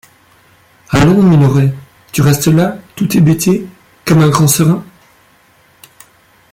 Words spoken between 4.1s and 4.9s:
un grand serin?